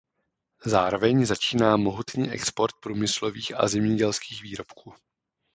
[0.65, 4.93] Zároveň začíná mohutný export průmyslových a zemědělských výrobků.